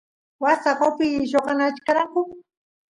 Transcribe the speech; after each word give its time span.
waas 0.43 0.59
taqopi 0.63 1.05
lloqanachkaranku 1.31 2.21